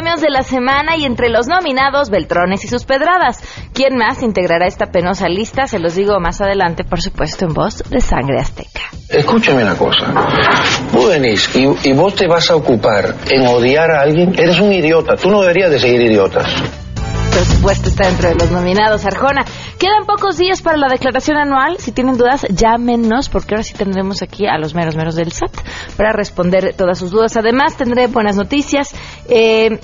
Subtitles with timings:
[0.00, 3.38] premios de la semana y entre los nominados, Beltrones y sus pedradas.
[3.74, 5.66] ¿Quién más integrará esta penosa lista?
[5.66, 8.80] Se los digo más adelante, por supuesto, en voz de Sangre Azteca.
[9.10, 10.06] Escúchame una cosa.
[10.90, 14.32] Vos venís y, y vos te vas a ocupar en odiar a alguien.
[14.38, 15.16] Eres un idiota.
[15.16, 16.46] Tú no deberías de seguir idiotas
[17.30, 19.04] por supuesto, está dentro de los nominados.
[19.06, 19.44] Arjona,
[19.78, 21.76] quedan pocos días para la declaración anual.
[21.78, 25.52] Si tienen dudas, llámenos, porque ahora sí tendremos aquí a los meros meros del SAT
[25.96, 27.36] para responder todas sus dudas.
[27.36, 28.94] Además, tendré buenas noticias.
[29.28, 29.78] Eh,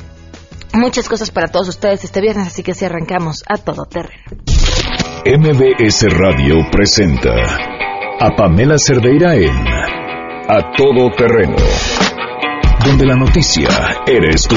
[0.72, 4.24] muchas cosas para todos ustedes este viernes, así que si arrancamos a todo terreno.
[5.24, 7.34] MBS Radio presenta
[8.20, 9.66] a Pamela Cerdeira en
[10.48, 11.56] A Todo Terreno,
[12.84, 13.68] donde la noticia
[14.06, 14.56] eres tú.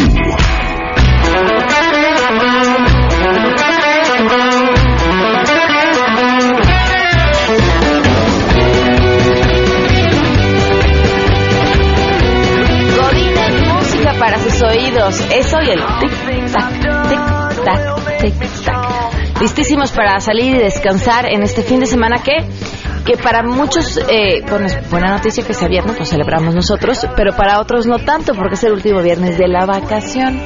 [14.90, 15.20] Oídos.
[15.32, 16.74] Eso y el tic-tac,
[17.10, 19.42] tic-tac, tic-tac.
[19.42, 22.38] Listísimos para salir y descansar en este fin de semana que
[23.06, 27.34] que para muchos, eh, bueno, es buena noticia que sea viernes, lo celebramos nosotros, pero
[27.34, 30.40] para otros no tanto, porque es el último viernes de la vacación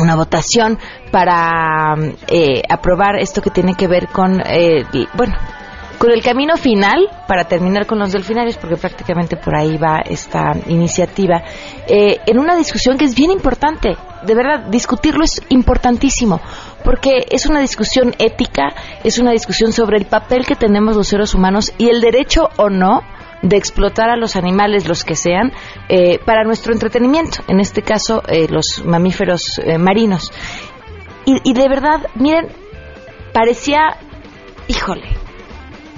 [0.00, 0.78] una votación
[1.10, 1.94] para
[2.28, 4.84] eh, aprobar esto que tiene que ver con, eh,
[5.14, 5.34] bueno,
[5.98, 10.52] con el camino final para terminar con los delfinarios, porque prácticamente por ahí va esta
[10.68, 11.42] iniciativa,
[11.88, 13.96] eh, en una discusión que es bien importante.
[14.22, 16.40] De verdad, discutirlo es importantísimo,
[16.84, 18.74] porque es una discusión ética,
[19.04, 22.68] es una discusión sobre el papel que tenemos los seres humanos y el derecho o
[22.68, 23.02] no
[23.42, 25.52] de explotar a los animales, los que sean,
[25.88, 30.32] eh, para nuestro entretenimiento, en este caso eh, los mamíferos eh, marinos.
[31.24, 32.48] Y, y de verdad, miren,
[33.32, 33.96] parecía,
[34.68, 35.08] híjole,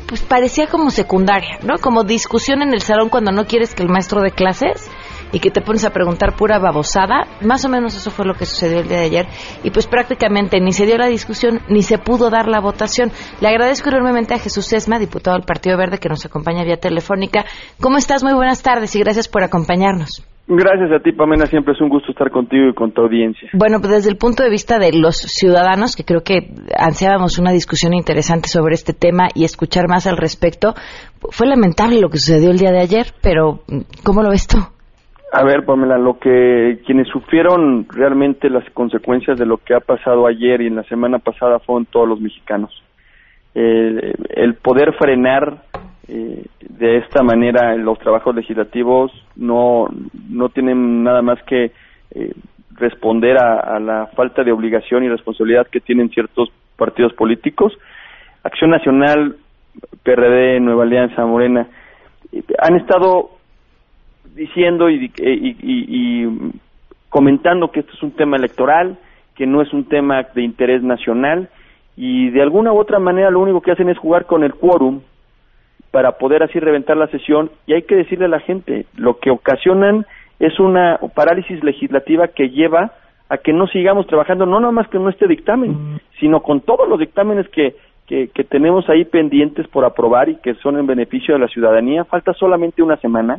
[0.06, 1.78] pues parecía como secundaria, ¿no?
[1.78, 4.90] Como discusión en el salón cuando no quieres que el maestro de clases
[5.32, 7.26] y que te pones a preguntar pura babosada.
[7.42, 9.26] Más o menos eso fue lo que sucedió el día de ayer.
[9.62, 13.10] Y pues prácticamente ni se dio la discusión ni se pudo dar la votación.
[13.40, 17.44] Le agradezco enormemente a Jesús Esma, diputado del Partido Verde, que nos acompaña vía telefónica.
[17.80, 18.22] ¿Cómo estás?
[18.22, 20.24] Muy buenas tardes y gracias por acompañarnos.
[20.50, 21.46] Gracias a ti, Pamela.
[21.46, 23.50] Siempre es un gusto estar contigo y con tu audiencia.
[23.52, 27.52] Bueno, pues desde el punto de vista de los ciudadanos, que creo que ansiábamos una
[27.52, 30.74] discusión interesante sobre este tema y escuchar más al respecto,
[31.30, 33.60] fue lamentable lo que sucedió el día de ayer, pero
[34.02, 34.56] ¿cómo lo ves tú?
[35.30, 40.26] A ver, Pamela, lo que quienes sufrieron realmente las consecuencias de lo que ha pasado
[40.26, 42.82] ayer y en la semana pasada fueron todos los mexicanos.
[43.54, 45.64] el poder frenar
[46.06, 49.88] eh, de esta manera los trabajos legislativos no
[50.30, 51.72] no tienen nada más que
[52.12, 52.32] eh,
[52.78, 57.76] responder a, la falta de obligación y responsabilidad que tienen ciertos partidos políticos.
[58.44, 59.36] Acción Nacional,
[60.02, 61.66] PRD, Nueva Alianza, Morena,
[62.32, 63.37] eh, han estado
[64.38, 66.52] diciendo y, y,
[67.10, 68.96] comentando que esto es un tema electoral,
[69.34, 71.48] que no es un tema de interés nacional
[71.96, 75.00] y de alguna u otra manera lo único que hacen es jugar con el quórum
[75.90, 79.30] para poder así reventar la sesión y hay que decirle a la gente, lo que
[79.30, 80.06] ocasionan
[80.38, 82.92] es una parálisis legislativa que lleva
[83.28, 86.98] a que no sigamos trabajando no nada más con este dictamen, sino con todos los
[86.98, 87.74] dictámenes que,
[88.06, 92.04] que, que tenemos ahí pendientes por aprobar y que son en beneficio de la ciudadanía.
[92.04, 93.38] Falta solamente una semana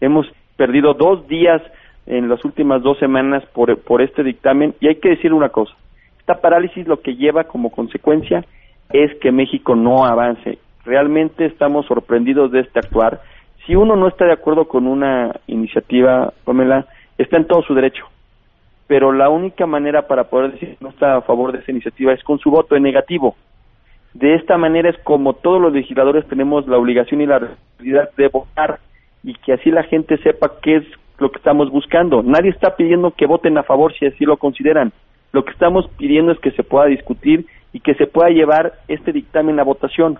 [0.00, 1.62] Hemos perdido dos días
[2.06, 5.74] en las últimas dos semanas por, por este dictamen y hay que decir una cosa.
[6.18, 8.44] Esta parálisis lo que lleva como consecuencia
[8.90, 10.58] es que México no avance.
[10.84, 13.20] Realmente estamos sorprendidos de este actuar.
[13.66, 16.86] Si uno no está de acuerdo con una iniciativa, Pamela,
[17.18, 18.04] está en todo su derecho.
[18.86, 22.12] Pero la única manera para poder decir que no está a favor de esa iniciativa
[22.12, 23.34] es con su voto en negativo.
[24.14, 28.28] De esta manera es como todos los legisladores tenemos la obligación y la responsabilidad de
[28.28, 28.78] votar
[29.22, 30.84] y que así la gente sepa qué es
[31.18, 32.22] lo que estamos buscando.
[32.22, 34.92] Nadie está pidiendo que voten a favor si así lo consideran.
[35.32, 39.12] Lo que estamos pidiendo es que se pueda discutir y que se pueda llevar este
[39.12, 40.18] dictamen a votación.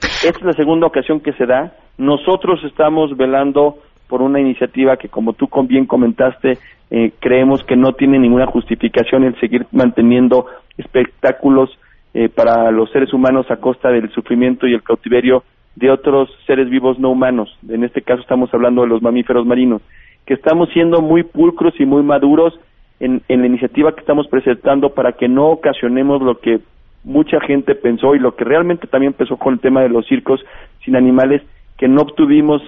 [0.00, 1.74] Esta es la segunda ocasión que se da.
[1.96, 3.78] Nosotros estamos velando
[4.08, 6.58] por una iniciativa que, como tú bien comentaste,
[6.90, 10.46] eh, creemos que no tiene ninguna justificación el seguir manteniendo
[10.78, 11.70] espectáculos
[12.14, 15.44] eh, para los seres humanos a costa del sufrimiento y el cautiverio
[15.78, 17.56] de otros seres vivos no humanos.
[17.68, 19.80] En este caso estamos hablando de los mamíferos marinos,
[20.26, 22.58] que estamos siendo muy pulcros y muy maduros
[22.98, 26.58] en, la iniciativa que estamos presentando para que no ocasionemos lo que
[27.04, 30.40] mucha gente pensó y lo que realmente también empezó con el tema de los circos
[30.84, 31.42] sin animales,
[31.76, 32.60] que no obtuvimos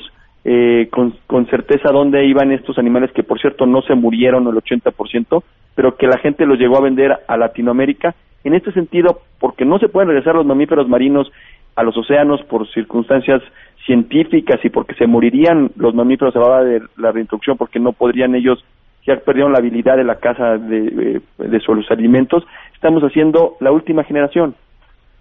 [0.44, 4.54] eh, con, con, certeza dónde iban estos animales que por cierto no se murieron el
[4.54, 5.42] 80%,
[5.74, 8.14] pero que la gente los llegó a vender a Latinoamérica.
[8.44, 11.30] En este sentido, porque no se pueden regresar los mamíferos marinos
[11.76, 13.42] a los océanos por circunstancias
[13.86, 17.92] científicas y porque se morirían los mamíferos a la hora de la reintroducción porque no
[17.92, 18.62] podrían ellos
[19.06, 22.44] ya perdieron la habilidad de la caza de, de, sus alimentos,
[22.74, 24.54] estamos haciendo la última generación.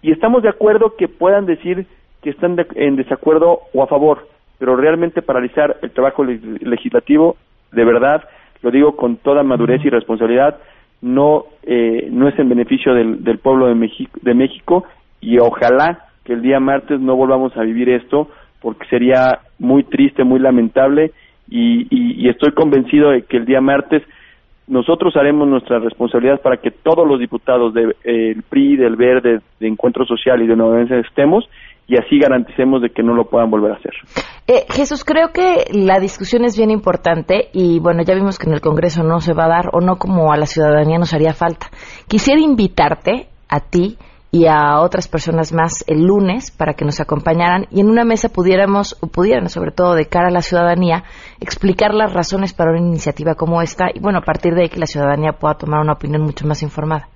[0.02, 1.86] Y estamos de acuerdo que puedan decir
[2.22, 7.36] que están en desacuerdo o a favor, pero realmente paralizar el trabajo legislativo,
[7.72, 8.24] de verdad,
[8.62, 10.58] lo digo con toda madurez y responsabilidad,
[11.00, 14.84] no, eh, no es en beneficio del, del pueblo de México, de México
[15.20, 18.28] y ojalá que el día martes no volvamos a vivir esto
[18.60, 21.12] porque sería muy triste, muy lamentable
[21.48, 24.02] y, y, estoy convencido de que el día martes
[24.68, 29.66] nosotros haremos nuestra responsabilidad para que todos los diputados del de, PRI, del Verde, de
[29.66, 31.44] Encuentro Social y de Nueva estemos
[31.88, 33.92] y así garanticemos de que no lo puedan volver a hacer.
[34.46, 38.54] Eh, Jesús, creo que la discusión es bien importante y bueno, ya vimos que en
[38.54, 41.34] el Congreso no se va a dar o no como a la ciudadanía nos haría
[41.34, 41.66] falta.
[42.06, 43.96] Quisiera invitarte a ti
[44.32, 48.28] y a otras personas más el lunes para que nos acompañaran y en una mesa
[48.28, 51.02] pudiéramos, o pudieran sobre todo de cara a la ciudadanía,
[51.40, 54.78] explicar las razones para una iniciativa como esta y bueno, a partir de ahí que
[54.78, 57.08] la ciudadanía pueda tomar una opinión mucho más informada.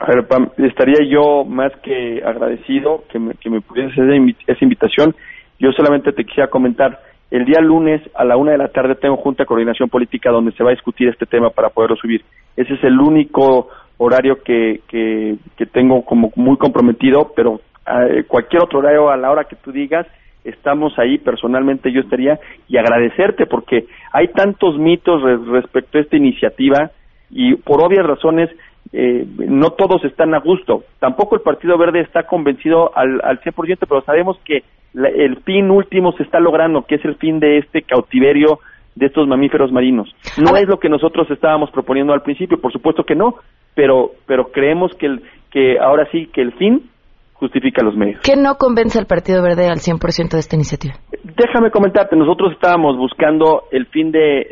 [0.00, 4.10] A ver, Pam, estaría yo más que agradecido que me, que me pudiese hacer
[4.46, 5.14] esa invitación.
[5.58, 7.00] Yo solamente te quisiera comentar,
[7.32, 10.52] el día lunes a la una de la tarde tengo junta de coordinación política donde
[10.52, 12.24] se va a discutir este tema para poderlo subir.
[12.56, 13.68] Ese es el único
[13.98, 19.44] horario que, que, tengo como muy comprometido, pero eh, cualquier otro horario a la hora
[19.44, 20.06] que tú digas,
[20.44, 26.90] estamos ahí, personalmente yo estaría, y agradecerte porque hay tantos mitos respecto a esta iniciativa
[27.30, 28.50] y por obvias razones
[28.92, 30.84] eh, no todos están a gusto.
[30.98, 34.62] Tampoco el Partido Verde está convencido al, al 100%, pero sabemos que
[34.94, 38.60] el fin último se está logrando, que es el fin de este cautiverio
[38.94, 40.12] de estos mamíferos marinos.
[40.38, 43.36] No es lo que nosotros estábamos proponiendo al principio, por supuesto que no,
[43.78, 45.22] pero, pero creemos que, el,
[45.52, 46.90] que ahora sí que el fin
[47.34, 48.20] justifica los medios.
[48.24, 50.94] ¿Qué no convence al Partido Verde al 100% de esta iniciativa?
[51.22, 54.48] Déjame comentarte, nosotros estábamos buscando el fin de,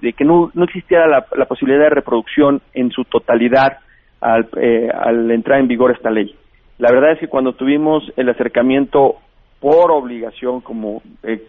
[0.00, 3.80] de, que no, no existiera la, la, posibilidad de reproducción en su totalidad
[4.22, 6.34] al, eh, al entrar en vigor esta ley.
[6.78, 9.16] La verdad es que cuando tuvimos el acercamiento
[9.60, 11.46] por obligación, como eh,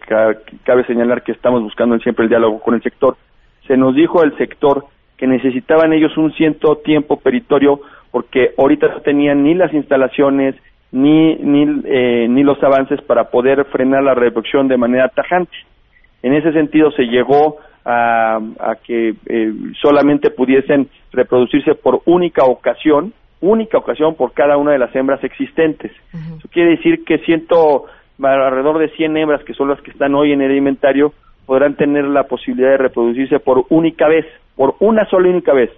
[0.64, 3.16] cabe señalar que estamos buscando siempre el diálogo con el sector,
[3.66, 4.84] se nos dijo el sector
[5.20, 10.54] que necesitaban ellos un cierto tiempo peritorio porque ahorita no tenían ni las instalaciones
[10.92, 15.54] ni ni, eh, ni los avances para poder frenar la reproducción de manera tajante.
[16.22, 18.40] En ese sentido se llegó a,
[18.82, 23.12] que eh, solamente pudiesen reproducirse por única ocasión,
[23.42, 25.92] única ocasión por cada una de las hembras existentes.
[26.38, 27.84] Eso quiere decir que ciento,
[28.22, 31.12] alrededor de 100 hembras, que son las que están hoy en el inventario,
[31.50, 35.72] podrán tener la posibilidad de reproducirse por única vez por una sola y única vez.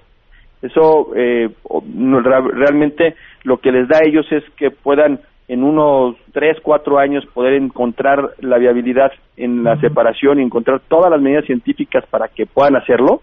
[0.60, 1.48] Eso eh,
[1.94, 3.14] realmente
[3.44, 7.54] lo que les da a ellos es que puedan en unos tres, cuatro años poder
[7.54, 12.76] encontrar la viabilidad en la separación y encontrar todas las medidas científicas para que puedan
[12.76, 13.22] hacerlo.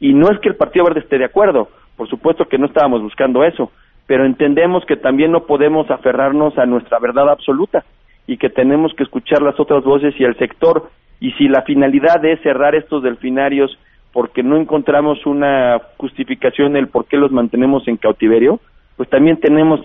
[0.00, 3.02] Y no es que el Partido Verde esté de acuerdo, por supuesto que no estábamos
[3.02, 3.70] buscando eso,
[4.06, 7.84] pero entendemos que también no podemos aferrarnos a nuestra verdad absoluta
[8.26, 10.88] y que tenemos que escuchar las otras voces y el sector.
[11.20, 13.78] Y si la finalidad es cerrar estos delfinarios
[14.12, 18.58] porque no encontramos una justificación del por qué los mantenemos en cautiverio,
[18.96, 19.80] pues también tenemos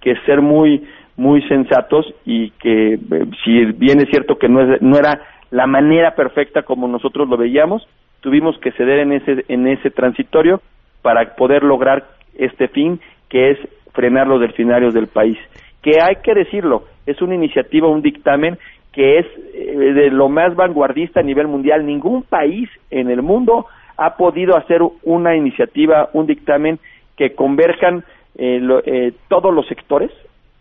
[0.00, 2.98] que ser muy muy sensatos y que eh,
[3.42, 7.38] si bien es cierto que no, es, no era la manera perfecta como nosotros lo
[7.38, 7.88] veíamos,
[8.20, 10.60] tuvimos que ceder en ese en ese transitorio
[11.00, 12.04] para poder lograr
[12.36, 13.58] este fin que es
[13.94, 15.38] frenar los delfinarios del país.
[15.82, 18.58] Que hay que decirlo, es una iniciativa, un dictamen
[18.96, 21.84] que es eh, de lo más vanguardista a nivel mundial.
[21.84, 23.66] Ningún país en el mundo
[23.98, 26.78] ha podido hacer una iniciativa, un dictamen
[27.14, 28.04] que converjan
[28.38, 30.10] eh, eh, todos los sectores,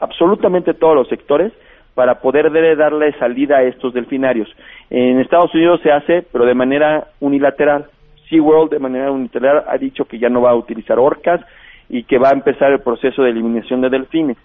[0.01, 1.53] absolutamente todos los sectores,
[1.93, 4.53] para poder darle salida a estos delfinarios.
[4.89, 7.85] En Estados Unidos se hace, pero de manera unilateral.
[8.29, 11.39] SeaWorld de manera unilateral ha dicho que ya no va a utilizar orcas
[11.87, 14.35] y que va a empezar el proceso de eliminación de delfines.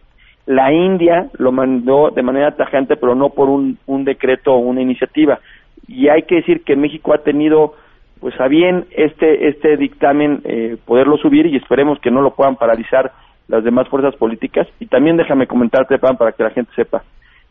[0.47, 4.81] La India lo mandó de manera tajante, pero no por un, un decreto o una
[4.81, 5.39] iniciativa.
[5.87, 7.75] Y hay que decir que México ha tenido
[8.21, 12.57] pues a bien este este dictamen eh, poderlo subir y esperemos que no lo puedan
[12.57, 13.13] paralizar
[13.49, 17.03] las demás fuerzas políticas y también déjame comentarte Pan para que la gente sepa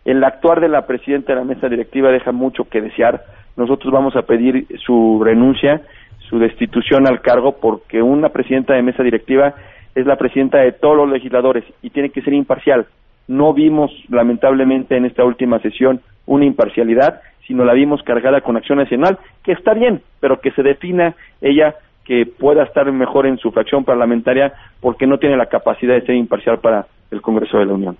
[0.05, 3.21] El actuar de la presidenta de la mesa directiva deja mucho que desear.
[3.57, 5.81] Nosotros vamos a pedir su renuncia,
[6.29, 9.55] su destitución al cargo, porque una presidenta de mesa directiva
[9.99, 12.87] es la presidenta de todos los legisladores y tiene que ser imparcial.
[13.27, 18.77] No vimos, lamentablemente, en esta última sesión una imparcialidad, sino la vimos cargada con acción
[18.77, 21.75] nacional, que está bien, pero que se defina ella
[22.05, 26.15] que pueda estar mejor en su fracción parlamentaria porque no tiene la capacidad de ser
[26.15, 27.97] imparcial para el Congreso de la Unión.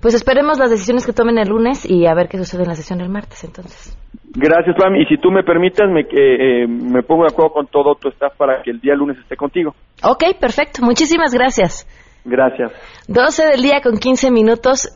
[0.00, 2.74] Pues esperemos las decisiones que tomen el lunes y a ver qué sucede en la
[2.74, 3.96] sesión del martes entonces.
[4.34, 4.94] Gracias, Pam.
[4.96, 8.36] Y si tú me permites, me, eh, me pongo de acuerdo con todo tu staff
[8.36, 9.74] para que el día lunes esté contigo.
[10.04, 10.82] Ok, perfecto.
[10.82, 11.86] Muchísimas gracias.
[12.24, 12.72] Gracias.
[13.08, 14.88] 12 del día con 15 minutos.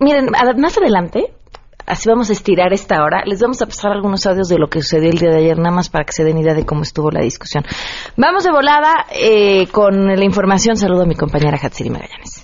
[0.00, 1.32] Miren, más adelante,
[1.86, 4.80] así vamos a estirar esta hora, les vamos a pasar algunos audios de lo que
[4.80, 7.10] sucedió el día de ayer, nada más para que se den idea de cómo estuvo
[7.10, 7.64] la discusión.
[8.16, 10.76] Vamos de volada eh, con la información.
[10.76, 12.43] Saludo a mi compañera Hatsiri Magallanes.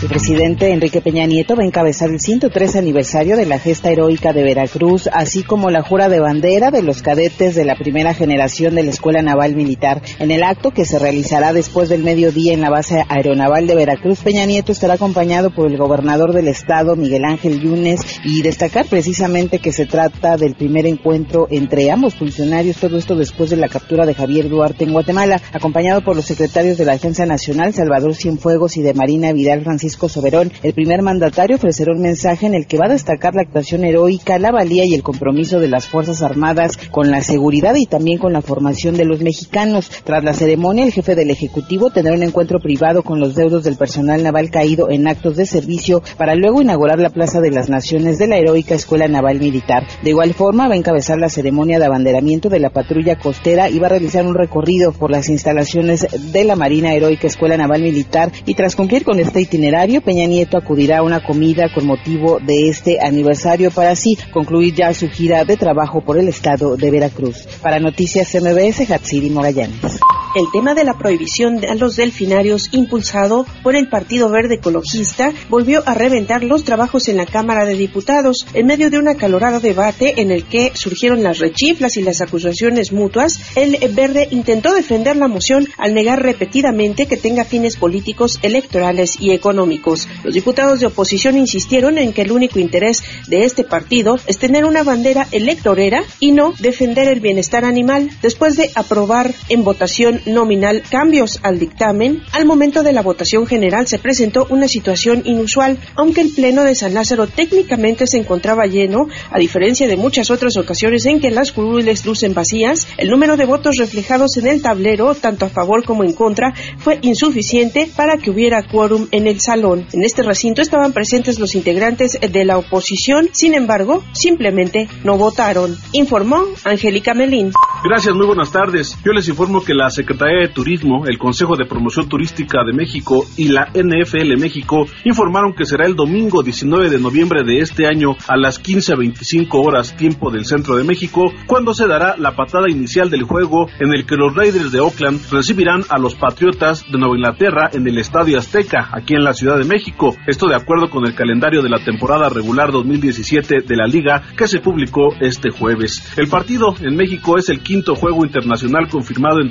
[0.00, 4.32] El presidente Enrique Peña Nieto va a encabezar el 103 aniversario de la gesta heroica
[4.32, 8.76] de Veracruz, así como la jura de bandera de los cadetes de la primera generación
[8.76, 10.00] de la Escuela Naval Militar.
[10.20, 14.20] En el acto que se realizará después del mediodía en la base aeronaval de Veracruz,
[14.20, 19.58] Peña Nieto estará acompañado por el gobernador del estado, Miguel Ángel Yunes, y destacar precisamente
[19.58, 24.06] que se trata del primer encuentro entre ambos funcionarios, todo esto después de la captura
[24.06, 28.76] de Javier Duarte en Guatemala, acompañado por los secretarios de la Defensa Nacional, Salvador Cienfuegos,
[28.76, 30.52] y de Marina Vidal Francisco Francisco Soberón.
[30.62, 34.38] El primer mandatario ofrecerá un mensaje en el que va a destacar la actuación heroica,
[34.38, 38.34] la valía y el compromiso de las Fuerzas Armadas con la seguridad y también con
[38.34, 39.90] la formación de los mexicanos.
[40.04, 43.76] Tras la ceremonia, el jefe del Ejecutivo tendrá un encuentro privado con los deudos del
[43.76, 48.18] personal naval caído en actos de servicio para luego inaugurar la Plaza de las Naciones
[48.18, 49.86] de la heroica Escuela Naval Militar.
[50.02, 53.78] De igual forma, va a encabezar la ceremonia de abanderamiento de la patrulla costera y
[53.78, 58.30] va a realizar un recorrido por las instalaciones de la Marina Heroica Escuela Naval Militar
[58.44, 62.68] y tras cumplir con este itinerario, Peña Nieto acudirá a una comida con motivo de
[62.68, 67.46] este aniversario para así concluir ya su gira de trabajo por el estado de Veracruz.
[67.62, 70.00] Para Noticias MBS, Hatsiri Mogallanes.
[70.34, 75.82] El tema de la prohibición de los delfinarios impulsado por el Partido Verde Ecologista volvió
[75.86, 80.20] a reventar los trabajos en la Cámara de Diputados en medio de un acalorado debate
[80.20, 83.40] en el que surgieron las rechiflas y las acusaciones mutuas.
[83.56, 89.32] El Verde intentó defender la moción al negar repetidamente que tenga fines políticos, electorales y
[89.32, 90.08] económicos.
[90.24, 94.66] Los diputados de oposición insistieron en que el único interés de este partido es tener
[94.66, 98.10] una bandera electorera y no defender el bienestar animal.
[98.20, 103.86] Después de aprobar en votación nominal cambios al dictamen, al momento de la votación general
[103.86, 109.08] se presentó una situación inusual, aunque el Pleno de San Lázaro técnicamente se encontraba lleno,
[109.30, 113.46] a diferencia de muchas otras ocasiones en que las curules lucen vacías, el número de
[113.46, 118.30] votos reflejados en el tablero, tanto a favor como en contra, fue insuficiente para que
[118.30, 119.86] hubiera quórum en el salón.
[119.92, 125.76] En este recinto estaban presentes los integrantes de la oposición, sin embargo, simplemente no votaron,
[125.92, 127.52] informó Angélica Melín.
[127.84, 128.96] Gracias, muy buenas tardes.
[129.04, 133.26] Yo les informo que la Secretaría de Turismo, el Consejo de Promoción Turística de México
[133.36, 138.16] y la NFL México informaron que será el domingo 19 de noviembre de este año
[138.26, 143.10] a las 15.25 horas tiempo del centro de México, cuando se dará la patada inicial
[143.10, 147.16] del juego en el que los Raiders de Oakland recibirán a los Patriotas de Nueva
[147.16, 150.16] Inglaterra en el Estadio Azteca, aquí en la Ciudad de México.
[150.26, 154.48] Esto de acuerdo con el calendario de la temporada regular 2017 de la liga que
[154.48, 156.02] se publicó este jueves.
[156.16, 159.48] El partido en México es el quinto juego internacional confirmado en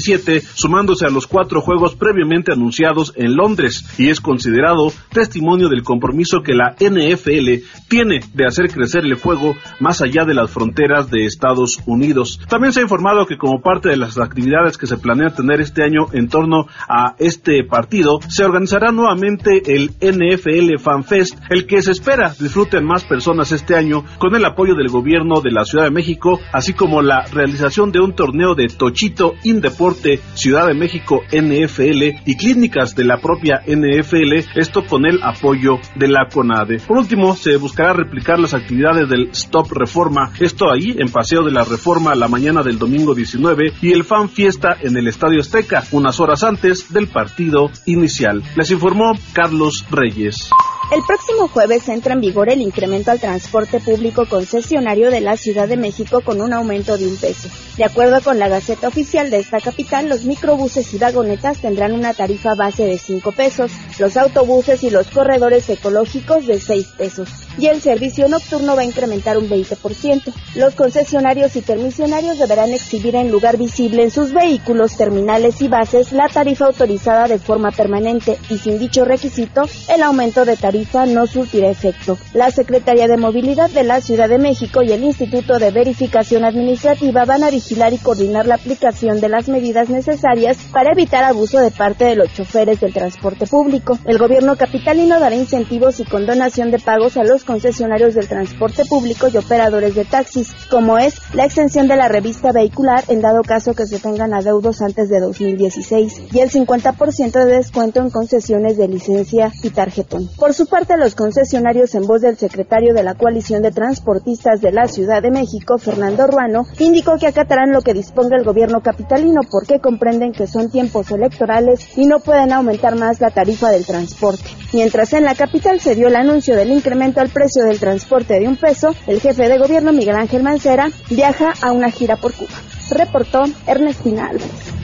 [0.00, 5.82] 2017 sumándose a los cuatro juegos previamente anunciados en Londres, y es considerado testimonio del
[5.82, 11.10] compromiso que la NFL tiene de hacer crecer el juego más allá de las fronteras
[11.10, 12.40] de Estados Unidos.
[12.48, 15.82] También se ha informado que como parte de las actividades que se planea tener este
[15.82, 21.82] año en torno a este partido, se organizará nuevamente el NFL Fan Fest, el que
[21.82, 25.84] se espera disfruten más personas este año con el apoyo del gobierno de la Ciudad
[25.84, 29.89] de México, así como la realización de un torneo de Tochito Indeporte
[30.34, 36.08] Ciudad de México NFL y clínicas de la propia NFL, esto con el apoyo de
[36.08, 36.78] la CONADE.
[36.86, 41.52] Por último, se buscará replicar las actividades del Stop Reforma, esto ahí en Paseo de
[41.52, 45.84] la Reforma la mañana del domingo 19 y el Fan Fiesta en el Estadio Azteca,
[45.92, 48.42] unas horas antes del partido inicial.
[48.56, 50.50] Les informó Carlos Reyes.
[50.88, 55.68] El próximo jueves entra en vigor el incremento al transporte público concesionario de la Ciudad
[55.68, 57.48] de México con un aumento de un peso.
[57.76, 62.12] De acuerdo con la Gaceta Oficial de esta capital, los microbuses y vagonetas tendrán una
[62.12, 63.70] tarifa base de 5 pesos,
[64.00, 67.28] los autobuses y los corredores ecológicos de 6 pesos,
[67.60, 70.32] y el servicio nocturno va a incrementar un 20%.
[70.54, 76.12] Los concesionarios y permisionarios deberán exhibir en lugar visible en sus vehículos, terminales y bases
[76.12, 81.26] la tarifa autorizada de forma permanente y sin dicho requisito, el aumento de tarifa no
[81.26, 82.16] surtirá efecto.
[82.32, 87.24] La Secretaría de Movilidad de la Ciudad de México y el Instituto de Verificación Administrativa
[87.26, 91.70] van a vigilar y coordinar la aplicación de las medidas necesarias para evitar abuso de
[91.70, 93.98] parte de los choferes del transporte público.
[94.06, 99.26] El gobierno capitalino dará incentivos y condonación de pagos a los concesionarios del transporte público
[99.26, 103.74] y operadores de taxis, como es la extensión de la revista vehicular en dado caso
[103.74, 108.86] que se tengan adeudos antes de 2016 y el 50% de descuento en concesiones de
[108.86, 110.30] licencia y tarjetón.
[110.38, 114.70] Por su parte, los concesionarios en voz del secretario de la Coalición de Transportistas de
[114.70, 119.40] la Ciudad de México, Fernando Ruano, indicó que acatarán lo que disponga el gobierno capitalino
[119.50, 124.44] porque comprenden que son tiempos electorales y no pueden aumentar más la tarifa del transporte.
[124.72, 128.46] Mientras en la capital se dio el anuncio del incremento al precio del transporte de
[128.46, 132.50] un peso, el jefe de gobierno Miguel Ángel Mancera viaja a una gira por Cuba.
[132.90, 134.74] Reportó Ernestina Álvarez.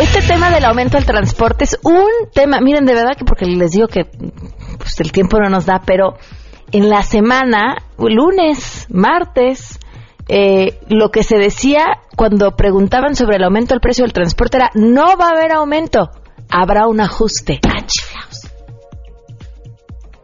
[0.00, 3.72] Este tema del aumento del transporte es un tema, miren, de verdad que porque les
[3.72, 4.04] digo que
[4.78, 6.14] pues, el tiempo no nos da, pero
[6.72, 9.78] en la semana, lunes, martes,
[10.28, 11.84] eh, lo que se decía
[12.16, 16.10] cuando preguntaban sobre el aumento del precio del transporte era, no va a haber aumento,
[16.50, 17.60] habrá un ajuste.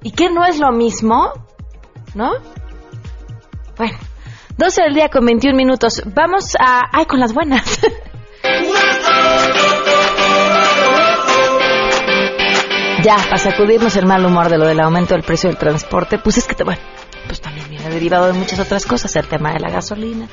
[0.03, 1.33] ¿Y qué no es lo mismo?
[2.15, 2.33] ¿No?
[3.77, 3.99] Bueno,
[4.57, 6.03] 12 del día con 21 minutos.
[6.15, 6.83] Vamos a...
[6.93, 7.81] ¡Ay, con las buenas!
[13.03, 16.39] ya, para sacudirnos el mal humor de lo del aumento del precio del transporte, pues
[16.39, 16.81] es que, bueno,
[17.27, 20.29] pues también viene derivado de muchas otras cosas, el tema de la gasolina,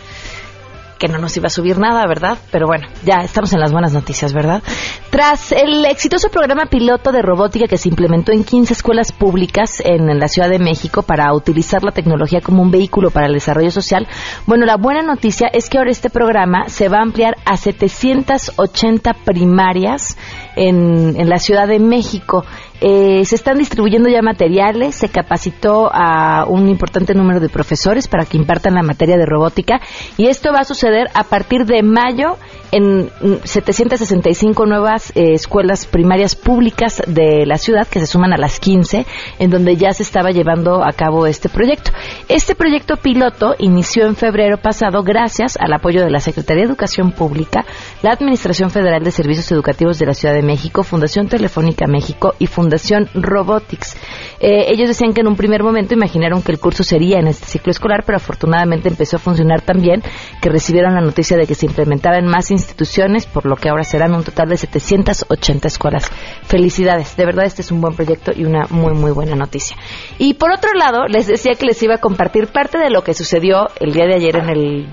[1.03, 2.37] que no nos iba a subir nada, ¿verdad?
[2.49, 4.63] Pero bueno, ya estamos en las buenas noticias, ¿verdad?
[5.09, 10.17] Tras el exitoso programa piloto de robótica que se implementó en 15 escuelas públicas en,
[10.17, 14.07] la Ciudad de México para utilizar la tecnología como un vehículo para el desarrollo social,
[14.45, 19.13] bueno, la buena noticia es que ahora este programa se va a ampliar a 780
[19.25, 20.17] primarias
[20.55, 22.45] en, en la Ciudad de México.
[22.85, 28.25] Eh, se están distribuyendo ya materiales, se capacitó a un importante número de profesores para
[28.25, 29.79] que impartan la materia de robótica
[30.17, 32.35] y esto va a suceder a partir de mayo
[32.73, 33.09] en
[33.45, 39.05] 765 nuevas eh, escuelas primarias públicas de la ciudad que se suman a las 15
[39.39, 41.91] en donde ya se estaba llevando a cabo este proyecto.
[42.27, 47.11] Este proyecto piloto inició en febrero pasado gracias al apoyo de la Secretaría de Educación
[47.13, 47.63] Pública,
[48.01, 52.47] la Administración Federal de Servicios Educativos de la Ciudad de México, Fundación Telefónica México y
[52.47, 52.72] Fundación
[53.13, 53.95] Robotics.
[54.39, 57.45] Eh, ellos decían que en un primer momento imaginaron que el curso sería en este
[57.45, 60.03] ciclo escolar, pero afortunadamente empezó a funcionar tan bien
[60.41, 63.83] que recibieron la noticia de que se implementaba en más instituciones, por lo que ahora
[63.83, 66.11] serán un total de 780 escuelas.
[66.43, 69.77] Felicidades, de verdad este es un buen proyecto y una muy muy buena noticia.
[70.17, 73.13] Y por otro lado, les decía que les iba a compartir parte de lo que
[73.13, 74.87] sucedió el día de ayer en el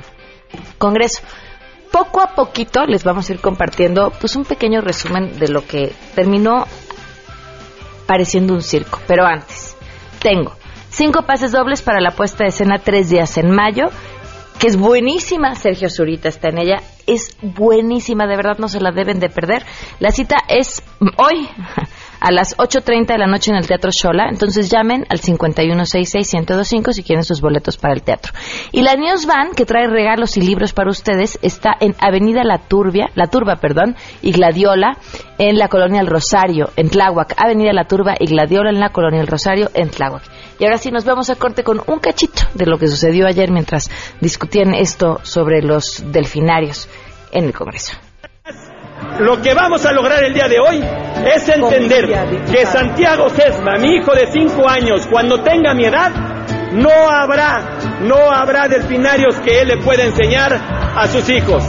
[0.79, 1.23] Congreso.
[1.93, 5.93] Poco a poquito les vamos a ir compartiendo pues un pequeño resumen de lo que
[6.14, 6.66] terminó
[8.11, 9.01] pareciendo un circo.
[9.07, 9.77] Pero antes,
[10.18, 10.57] tengo
[10.88, 13.85] cinco pases dobles para la puesta de escena tres días en mayo
[14.59, 15.55] que es buenísima.
[15.55, 16.83] Sergio Zurita está en ella.
[17.07, 19.64] Es buenísima, de verdad no se la deben de perder.
[20.01, 20.83] La cita es
[21.18, 21.49] hoy
[22.21, 24.29] a las 8.30 de la noche en el Teatro Shola.
[24.29, 28.33] Entonces llamen al 5166-1025 si quieren sus boletos para el teatro.
[28.73, 32.59] Y la News Van, que trae regalos y libros para ustedes, está en Avenida La
[32.59, 34.99] Turbia, La Turba, perdón, y Gladiola,
[35.39, 37.35] en la Colonia El Rosario, en Tláhuac.
[37.39, 40.23] Avenida La Turba y Gladiola en la Colonia El Rosario, en Tláhuac.
[40.59, 43.51] Y ahora sí nos vamos a corte con un cachito de lo que sucedió ayer
[43.51, 46.89] mientras discutían esto sobre los delfinarios
[47.33, 48.10] en el Congreso.
[49.21, 50.83] Lo que vamos a lograr el día de hoy
[51.35, 52.09] es entender
[52.51, 56.11] que Santiago Sesma, mi hijo de cinco años, cuando tenga mi edad,
[56.73, 60.59] no habrá, no habrá delfinarios que él le pueda enseñar
[60.97, 61.63] a sus hijos.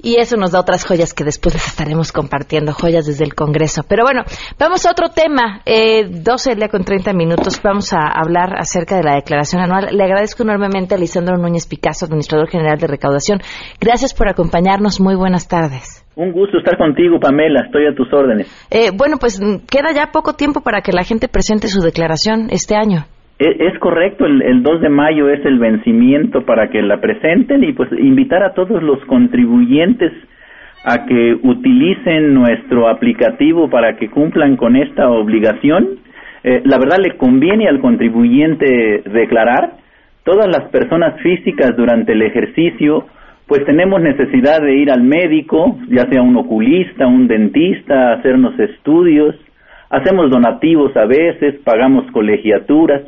[0.03, 3.83] Y eso nos da otras joyas que después les estaremos compartiendo, joyas desde el Congreso.
[3.89, 4.23] Pero bueno,
[4.59, 5.61] vamos a otro tema.
[5.65, 7.61] Eh, 12 del día con 30 minutos.
[7.63, 9.97] Vamos a hablar acerca de la declaración anual.
[9.97, 13.39] Le agradezco enormemente a Lisandro Núñez Picasso, administrador general de recaudación.
[13.81, 15.01] Gracias por acompañarnos.
[15.01, 16.05] Muy buenas tardes.
[16.17, 17.65] Un gusto estar contigo, Pamela.
[17.67, 18.49] Estoy a tus órdenes.
[18.71, 22.75] Eh, bueno, pues queda ya poco tiempo para que la gente presente su declaración este
[22.75, 23.07] año.
[23.43, 27.65] E, es, correcto, el, el, 2 de mayo es el vencimiento para que la presenten
[27.65, 30.13] y pues invitar a todos los contribuyentes
[30.85, 35.99] a que utilicen nuestro aplicativo para que cumplan con esta obligación.
[36.45, 39.73] Eh, la verdad le conviene al contribuyente declarar.
[40.23, 43.07] Todas las personas físicas durante el ejercicio
[43.49, 49.35] pues tenemos necesidad de ir al médico, ya sea un oculista, un dentista, hacernos estudios,
[49.91, 53.03] hacemos donativos a veces, pagamos colegiaturas.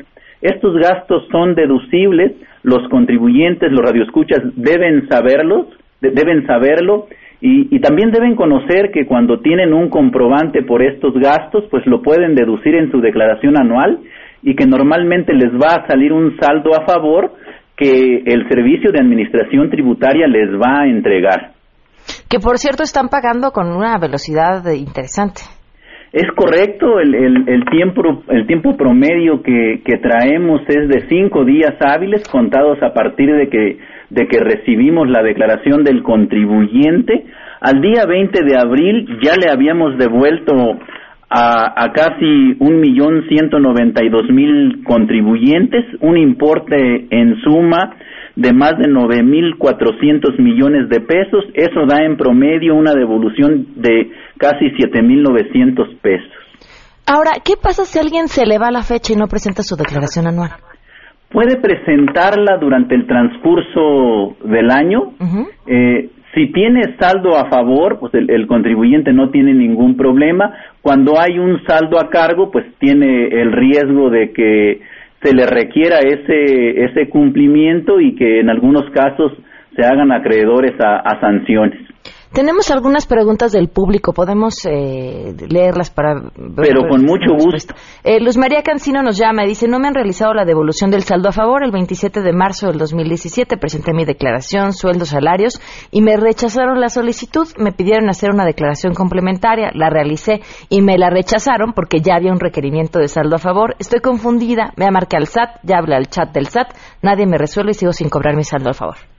[0.44, 2.32] Estos gastos son deducibles,
[2.64, 5.68] los contribuyentes, los radioescuchas deben saberlos,
[6.02, 7.06] deben saberlo
[7.40, 12.02] y, y, también deben conocer que cuando tienen un comprobante por estos gastos, pues lo
[12.02, 14.00] pueden deducir en su declaración anual
[14.42, 17.32] y que normalmente les va a salir un saldo a favor
[17.74, 21.52] que el Servicio de Administración Tributaria les va a entregar.
[22.28, 25.40] Que por cierto están pagando con una velocidad interesante.
[26.14, 27.12] Es correcto, el,
[27.48, 32.94] el, tiempo, el tiempo promedio que, que, traemos es de cinco días hábiles contados a
[32.94, 33.78] partir de que,
[34.10, 37.26] de que recibimos la declaración del contribuyente.
[37.60, 40.78] Al día 20 de abril ya le habíamos devuelto
[41.28, 47.96] a, a casi un millón ciento noventa y dos mil contribuyentes, un importe en suma
[48.36, 51.44] de más de nueve mil cuatrocientos millones de pesos.
[51.54, 56.32] Eso da en promedio una devolución de casi siete mil novecientos pesos.
[57.06, 60.26] Ahora, ¿qué pasa si alguien se le va la fecha y no presenta su declaración
[60.26, 60.50] anual?
[61.30, 65.12] Puede presentarla durante el transcurso del año.
[65.66, 70.52] eh, si tiene saldo a favor, pues el, el, contribuyente no tiene ningún problema.
[70.82, 74.80] Cuando hay un saldo a cargo, pues tiene el riesgo de que
[75.24, 79.32] se le requiera ese, ese cumplimiento y que en algunos casos
[79.74, 81.80] se hagan acreedores a, a sanciones.
[82.34, 86.14] Tenemos algunas preguntas del público, podemos eh, leerlas para...
[86.56, 87.74] Pero con mucho gusto.
[88.02, 91.04] Eh, Luz María Cancino nos llama y dice, no me han realizado la devolución del
[91.04, 91.62] saldo a favor.
[91.62, 95.60] El 27 de marzo del 2017 presenté mi declaración, sueldos, salarios,
[95.92, 97.46] y me rechazaron la solicitud.
[97.56, 102.32] Me pidieron hacer una declaración complementaria, la realicé y me la rechazaron porque ya había
[102.32, 103.76] un requerimiento de saldo a favor.
[103.78, 107.70] Estoy confundida, me marqué al SAT, ya habla al chat del SAT, nadie me resuelve
[107.70, 109.13] y sigo sin cobrar mi saldo a favor.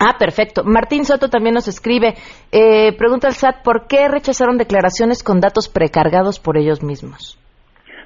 [0.07, 0.65] Ah, perfecto.
[0.65, 2.15] Martín Soto también nos escribe,
[2.53, 7.39] eh, pregunta al SAT, ¿por qué rechazaron declaraciones con datos precargados por ellos mismos?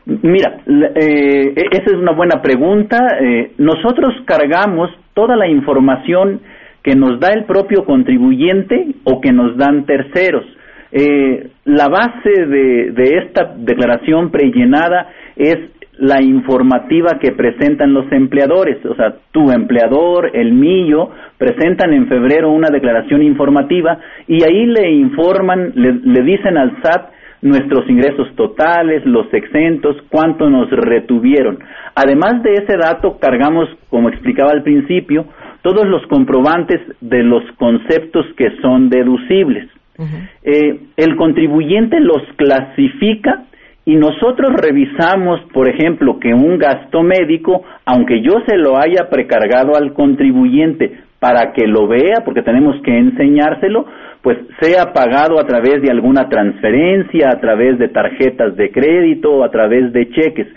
[0.07, 0.63] Mira,
[0.95, 2.99] eh, esa es una buena pregunta.
[3.21, 6.41] Eh, nosotros cargamos toda la información
[6.85, 10.45] que nos da el propio contribuyente o que nos dan terceros.
[10.93, 15.59] Eh, la base de esta declaración prellenada es
[15.99, 22.51] la informativa que presentan los empleadores, o sea, tu empleador, el mío, presentan en febrero
[22.51, 27.11] una declaración informativa y ahí le informan, le, le dicen al SAT
[27.43, 31.59] nuestros ingresos totales, los exentos, cuánto nos retuvieron.
[31.95, 35.27] Además de ese dato, cargamos, como explicaba al principio,
[35.63, 39.69] todos los comprobantes de los conceptos que son deducibles.
[40.45, 43.47] Eh, el contribuyente los clasifica
[43.89, 49.77] y nosotros revisamos, por ejemplo, que un gasto médico, aunque yo se lo haya precargado
[49.77, 53.87] al contribuyente para que lo vea, porque tenemos que enseñárselo,
[54.21, 59.43] pues sea pagado a través de alguna transferencia, a través de tarjetas de crédito, o
[59.43, 60.49] a través de cheques.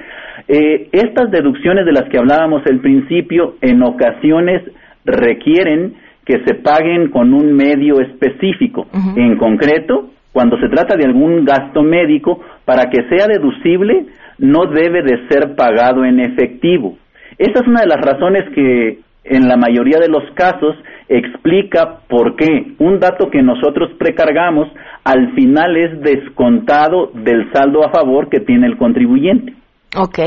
[0.50, 4.62] Eh, estas deducciones de las que hablábamos al principio en ocasiones
[5.06, 5.94] requieren
[6.26, 8.88] que se paguen con un medio específico.
[9.16, 14.06] En concreto, cuando se trata de algún gasto médico, para que sea deducible,
[14.38, 16.98] no debe de ser pagado en efectivo.
[17.38, 20.76] Esa es una de las razones que en la mayoría de los casos
[21.08, 24.68] explica por qué un dato que nosotros precargamos
[25.04, 29.54] al final es descontado del saldo a favor que tiene el contribuyente.
[29.98, 30.20] Ok.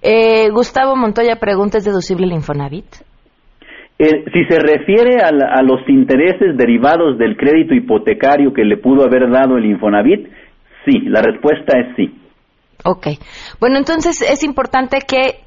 [0.00, 2.86] Eh, Gustavo Montoya pregunta, ¿es deducible el Infonavit?
[4.00, 9.28] Eh, si se refiere a, los intereses derivados del crédito hipotecario que le pudo haber
[9.28, 10.28] dado el Infonavit,
[10.84, 12.14] sí, la respuesta es sí.
[12.84, 13.08] Ok.
[13.58, 15.40] Bueno, entonces es importante que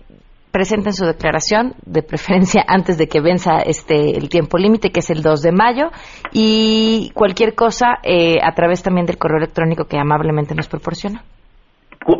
[0.51, 5.09] presenten su declaración, de preferencia antes de que venza este el tiempo límite, que es
[5.09, 5.91] el 2 de mayo,
[6.33, 11.23] y cualquier cosa eh, a través también del correo electrónico que amablemente nos proporciona.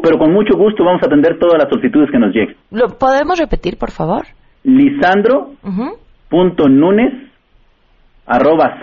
[0.02, 2.56] Pero con mucho gusto vamos a atender todas las solicitudes que nos lleguen.
[2.70, 4.28] ¿Lo podemos repetir, por favor?
[4.64, 5.56] Lisandro
[6.32, 6.66] punto
[8.26, 8.80] arroba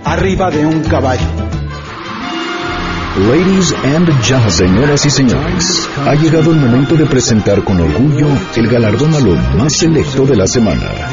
[0.05, 1.25] arriba de un caballo.
[3.17, 8.67] Ladies and gentlemen, señoras y señores, ha llegado el momento de presentar con orgullo el
[8.69, 11.11] galardón a más selecto de la semana.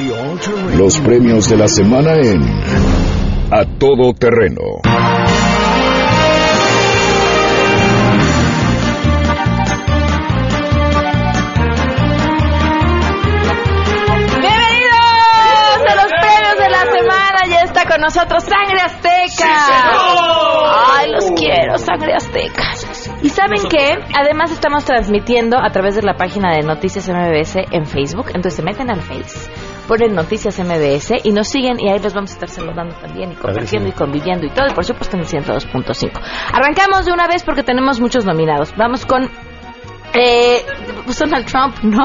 [0.76, 2.40] Los premios de la semana en
[3.50, 4.62] A Todo Terreno.
[18.08, 18.57] nosotros Sangre Azteca.
[21.88, 22.64] Sangre Azteca.
[23.22, 23.98] Y saben qué?
[24.14, 28.26] Además estamos transmitiendo a través de la página de Noticias MBS en Facebook.
[28.28, 29.50] Entonces se meten al Face,
[29.88, 33.36] ponen Noticias MBS y nos siguen y ahí les vamos a estar saludando también y
[33.36, 34.66] compartiendo y conviviendo y todo.
[34.68, 36.10] Y por supuesto en el 102.5.
[36.52, 38.74] Arrancamos de una vez porque tenemos muchos nominados.
[38.76, 39.30] Vamos con
[40.12, 40.66] eh,
[41.18, 42.04] Donald Trump, ¿no?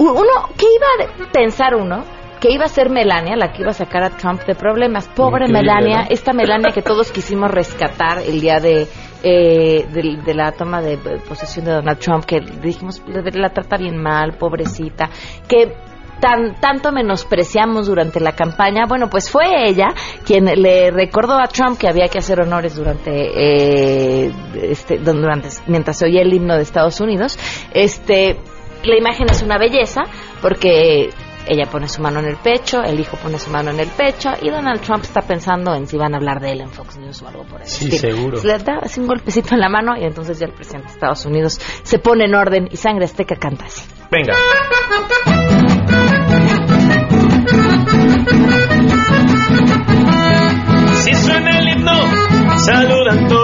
[0.00, 2.04] Uno, ¿qué iba a pensar uno?
[2.40, 5.08] que iba a ser Melania, la que iba a sacar a Trump de problemas.
[5.08, 8.86] Pobre Melania, esta Melania que todos quisimos rescatar el día de,
[9.24, 14.36] eh, de, la toma de posesión de Donald Trump, que dijimos, la trata bien mal,
[14.36, 15.08] pobrecita,
[15.48, 15.72] que
[16.20, 19.88] tan, tanto menospreciamos durante la campaña, bueno, pues fue ella
[20.24, 24.32] quien le recordó a Trump que había que hacer honores durante, eh,
[24.62, 27.38] este, durante mientras se oía el himno de Estados Unidos.
[27.72, 28.38] Este,
[28.84, 30.02] la imagen es una belleza
[30.42, 31.10] porque
[31.46, 34.30] ella pone su mano en el pecho, el hijo pone su mano en el pecho
[34.40, 37.22] y Donald Trump está pensando en si van a hablar de él en Fox News
[37.22, 37.84] o algo por eso.
[37.84, 38.40] Sí, seguro.
[38.42, 41.24] le da así un golpecito en la mano y entonces ya el presidente de Estados
[41.26, 43.82] Unidos se pone en orden y sangre azteca canta así.
[44.10, 44.34] Venga.
[51.02, 53.43] Si suena el himno, saludan todos,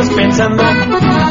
[0.00, 0.62] estás pensando?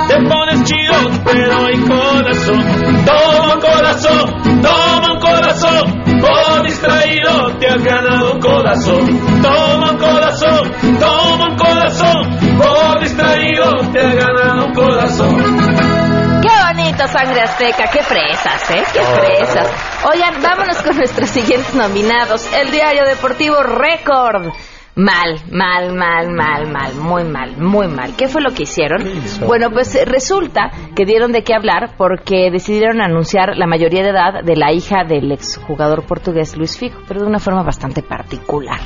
[0.08, 2.64] Te pones chido, pero hay corazón.
[3.06, 9.42] Toma un corazón, toma un corazón, por distraído te has ganado un corazón.
[9.42, 16.42] Toma un corazón, toma un corazón, por distraído te has ganado un corazón.
[16.42, 18.84] Qué bonito, sangre azteca, qué fresas, ¿eh?
[18.94, 19.16] Qué Oh.
[19.16, 19.68] fresas.
[20.12, 22.48] Oigan, vámonos con nuestros siguientes nominados.
[22.54, 24.52] El Diario Deportivo Récord.
[24.98, 28.16] Mal, mal, mal, mal, mal, muy mal, muy mal.
[28.18, 29.04] ¿Qué fue lo que hicieron?
[29.46, 34.10] Bueno, pues eh, resulta que dieron de qué hablar porque decidieron anunciar la mayoría de
[34.10, 38.80] edad de la hija del exjugador portugués Luis Figo, pero de una forma bastante particular.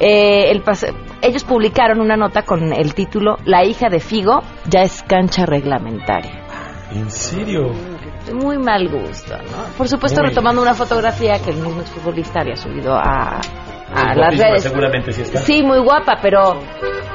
[0.00, 0.64] Eh, el
[1.22, 6.42] ellos publicaron una nota con el título La hija de Figo ya es cancha reglamentaria.
[6.90, 7.70] ¿En serio?
[8.34, 9.76] Muy mal gusto, ¿no?
[9.78, 10.30] Por supuesto, Muy.
[10.30, 13.40] retomando una fotografía que el mismo exfutbolista había subido a,
[13.94, 14.62] a las redes.
[14.62, 15.40] Seguramente sí está.
[15.40, 16.60] Sí, muy guapa, pero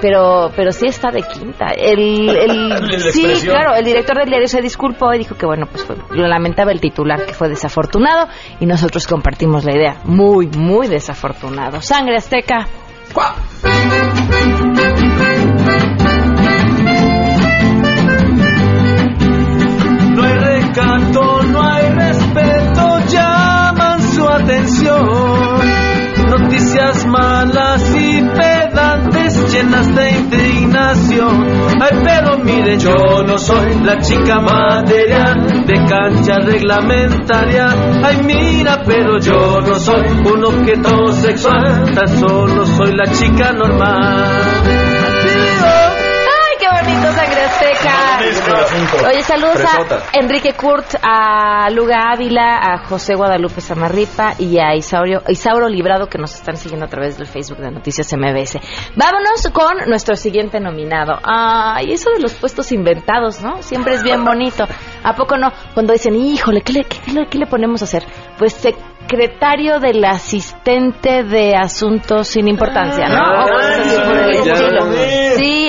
[0.01, 1.67] pero pero sí está de quinta.
[1.75, 3.55] El, el- sí, expresión.
[3.55, 6.71] claro, el director del diario se disculpó y dijo que bueno, pues fue, lo lamentaba
[6.71, 8.27] el titular que fue desafortunado
[8.59, 9.97] y nosotros compartimos la idea.
[10.05, 11.81] Muy, muy desafortunado.
[11.81, 12.67] Sangre azteca.
[13.63, 14.96] No
[32.75, 37.67] yo no soy la chica material de cancha reglamentaria.
[38.03, 40.03] Ay, mira, pero yo no soy
[40.33, 44.76] un objeto sexual, tan solo soy la chica normal.
[47.47, 49.07] Azteca!
[49.07, 55.21] Oye, saludos a Enrique Kurt, a Luga Ávila, a José Guadalupe Samarripa y a Isauro,
[55.27, 58.59] Isauro Librado que nos están siguiendo a través del Facebook de Noticias MBS.
[58.95, 61.17] Vámonos con nuestro siguiente nominado.
[61.23, 63.61] Ay, eso de los puestos inventados, ¿no?
[63.61, 64.65] Siempre es bien bonito.
[65.03, 65.51] ¿A poco no?
[65.73, 68.03] Cuando dicen, híjole, ¿qué le, qué le- qué le ponemos a hacer?
[68.37, 73.15] Pues secretario del asistente de asuntos sin importancia, ¿no?
[73.15, 74.85] Ah, O cosas así por el ya estilo.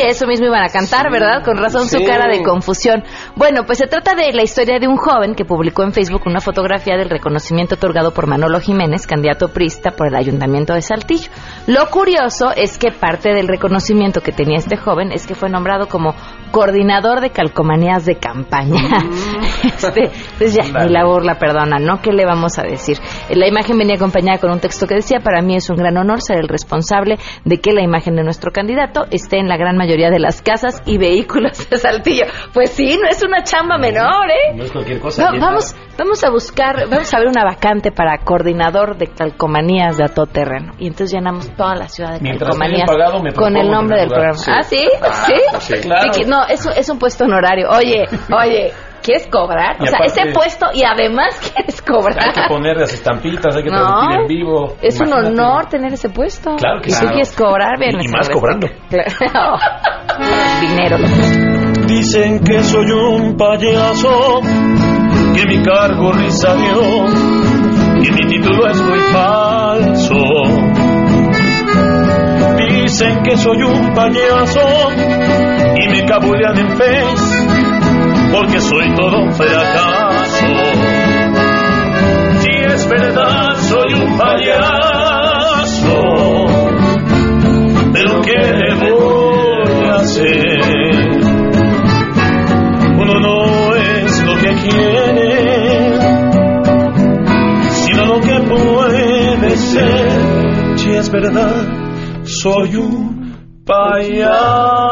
[0.08, 1.42] Eso mismo iban a cantar, ¿verdad?
[1.44, 3.04] Con razón su cara de confusión.
[3.36, 6.40] Bueno, pues se trata de la historia de un joven que publicó en Facebook una
[6.40, 11.30] fotografía del reconocimiento otorgado por Manolo Jiménez, candidato prista por el Ayuntamiento de Saltillo.
[11.66, 15.88] Lo curioso es que parte del reconocimiento que tenía este joven es que fue nombrado
[15.88, 16.14] como
[16.50, 18.80] coordinador de calcomanías de campaña.
[19.64, 22.00] este, pues ya, ni la burla perdona, ¿no?
[22.00, 22.98] ¿Qué le vamos a decir?
[23.30, 26.22] La imagen venía acompañada con un texto que decía, para mí es un gran honor
[26.22, 29.97] ser el responsable de que la imagen de nuestro candidato esté en la gran mayoría
[30.06, 32.26] de las casas y vehículos de Saltillo.
[32.52, 34.54] Pues sí, no es una chamba menor, ¿eh?
[34.54, 35.30] No es cualquier cosa.
[35.30, 40.04] No, vamos, vamos a buscar, vamos a ver una vacante para coordinador de calcomanías de
[40.04, 40.72] a todo terreno.
[40.78, 44.38] Y entonces llenamos toda la ciudad de Mientras calcomanías pagado, con el nombre del programa.
[44.46, 44.88] ¿Ah, sí?
[45.02, 45.34] Ah, ¿Sí?
[45.60, 45.80] sí.
[45.80, 46.12] Claro.
[46.12, 47.68] Sí, no, es, es un puesto honorario.
[47.70, 49.76] Oye, oye, ¿quieres cobrar?
[49.80, 52.18] Y o sea, aparte- ese puesto y además quieres cobrar.
[52.28, 53.78] Hay que poner las estampitas, hay que No.
[53.78, 54.76] transmitir en vivo.
[54.82, 56.56] Es un honor tener ese puesto.
[56.56, 57.00] Claro que y sí.
[57.00, 57.96] tú quieres cobrar, bien.
[58.00, 58.66] Y- y más cobrando.
[58.88, 59.10] Claro.
[60.60, 60.96] Dinero.
[61.86, 64.40] Dicen que soy un payaso,
[65.34, 67.06] que mi cargo risa dio,
[68.02, 70.14] que mi título es muy falso.
[72.58, 74.60] Dicen que soy un payaso
[75.76, 77.27] y me cabulean en Face,
[78.32, 80.46] porque soy todo un fracaso.
[82.40, 85.94] Si es verdad, soy un payaso,
[87.92, 90.60] pero ¿qué le voy a hacer?
[93.00, 95.98] Uno no es lo que quiere,
[97.70, 100.78] sino lo que puede ser.
[100.78, 101.66] Si es verdad,
[102.24, 104.88] soy un payaso.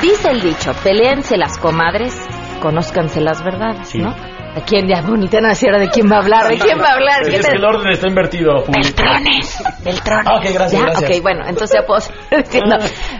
[0.00, 2.14] Dice el dicho, peleense las comadres,
[2.60, 4.14] conózcanse las verdades, ¿no?
[4.54, 6.48] ¿De quién ya bonita no sé ahora de quién va a hablar?
[6.48, 7.20] ¿De quién va a hablar?
[7.22, 8.64] Es ¿Quién que te- el orden está invertido.
[8.66, 10.26] Beltrones, Beltrones.
[10.26, 10.80] Ah, ok, gracias, ¿Ya?
[10.80, 11.10] gracias.
[11.10, 12.00] Ok, bueno, entonces ya puedo
[12.42, 12.76] diciendo.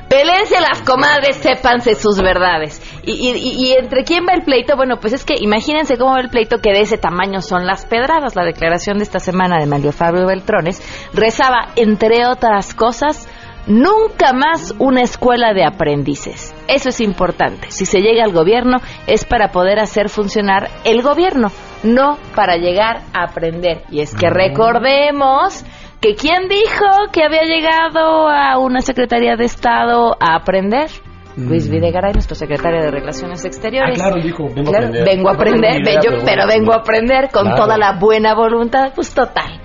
[0.09, 2.81] Peleense las comadres, sépanse sus verdades.
[3.05, 6.21] Y- y- y entre quién va el pleito, bueno, pues es que imagínense cómo va
[6.21, 8.35] el pleito que de ese tamaño son las pedradas.
[8.35, 10.81] La declaración de esta semana de Mario Fabio Beltrones
[11.13, 13.29] rezaba, entre otras cosas,
[13.67, 16.55] Nunca más una escuela de aprendices.
[16.69, 17.71] Eso es importante.
[17.71, 21.49] Si se llega al gobierno es para poder hacer funcionar el gobierno,
[21.83, 23.83] no para llegar a aprender.
[23.91, 25.65] Y es que recordemos
[26.01, 30.89] que quién dijo que había llegado a una Secretaría de Estado a aprender.
[31.37, 33.99] Luis Videgaray, nuestro secretario de Relaciones Exteriores.
[33.99, 34.01] Mm.
[34.01, 35.05] Ah, claro, dijo, vengo a aprender.
[35.05, 37.57] vengo a aprender, No yo- pero vengo a aprender con Claro.
[37.63, 39.61] toda la buena voluntad, pues total.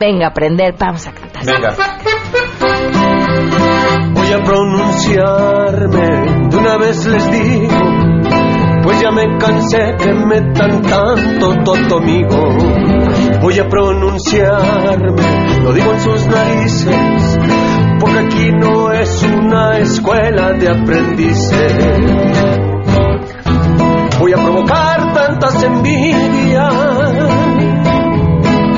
[0.00, 1.44] Venga a aprender, vamos a cantar.
[1.44, 1.76] Venga.
[4.32, 6.08] Voy a pronunciarme,
[6.48, 7.68] de una vez les digo,
[8.82, 12.38] pues ya me cansé que metan tanto tonto amigo.
[13.42, 17.38] Voy a pronunciarme, lo digo en sus narices,
[18.00, 21.74] porque aquí no es una escuela de aprendices.
[24.18, 26.74] Voy a provocar tantas envidias,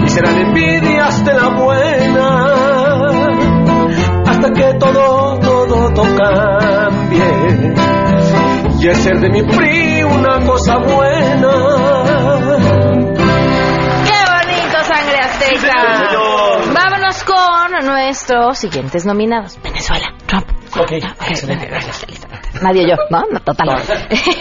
[0.04, 2.54] y serán envidias de la buena
[4.26, 5.33] hasta que todo
[6.16, 7.74] cambie.
[8.80, 11.52] Y ser de mi PRI una cosa buena.
[14.04, 16.70] ¡Qué bonito, sangre azteca!
[16.72, 19.58] Vámonos con nuestros siguientes nominados.
[19.62, 20.46] Venezuela, Trump.
[20.78, 20.92] Ok,
[21.28, 21.66] excelente,
[22.62, 23.24] Nadie yo, ¿no?
[23.30, 23.68] No, total.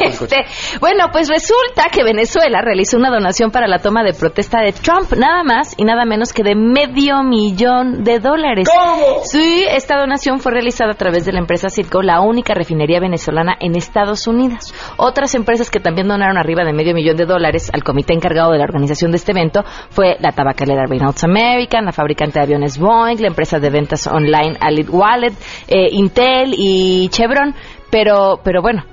[0.03, 0.45] Este,
[0.79, 5.11] bueno, pues resulta que Venezuela realizó una donación para la toma de protesta de Trump,
[5.17, 8.67] nada más y nada menos que de medio millón de dólares.
[8.69, 9.23] ¿Cómo?
[9.23, 13.55] Sí, esta donación fue realizada a través de la empresa Citgo, la única refinería venezolana
[13.59, 14.73] en Estados Unidos.
[14.97, 18.57] Otras empresas que también donaron arriba de medio millón de dólares al comité encargado de
[18.57, 23.19] la organización de este evento fue la tabacalera Reynolds American, la fabricante de aviones Boeing,
[23.19, 25.33] la empresa de ventas online Alid Wallet,
[25.67, 27.55] eh, Intel y Chevron.
[27.93, 28.83] Pero, pero bueno,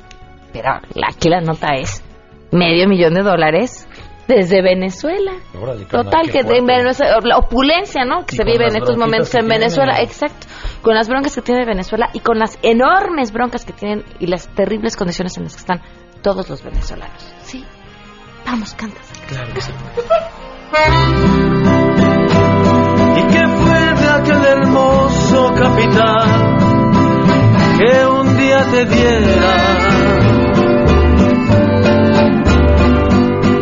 [0.53, 0.73] pero
[1.09, 2.05] aquí la nota es
[2.53, 3.89] medio millón de dólares
[4.29, 5.33] desde Venezuela.
[5.59, 6.67] Órale, Total, que de fuerte.
[6.67, 8.27] Venezuela, la opulencia, ¿no?
[8.27, 9.49] Que Y se vive en estos momentos en.
[9.49, 10.47] Venezuela, exacto.
[10.83, 14.49] Con las broncas que tiene Venezuela y con las enormes broncas que tienen y las
[14.49, 15.81] terribles condiciones en las que están
[16.21, 17.23] todos los venezolanos.
[17.41, 17.65] Sí.
[18.45, 19.01] Vamos, canta.
[19.29, 19.73] Claro que sí.
[23.17, 26.50] ¿Y qué fue de aquel hermoso capital
[27.81, 29.53] que un día te diera?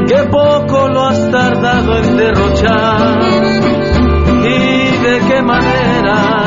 [0.09, 3.21] Que poco lo has tardado en derrochar
[4.43, 6.38] y de qué manera.